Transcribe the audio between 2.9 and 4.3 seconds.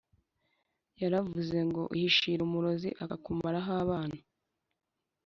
akakumaraho abana”.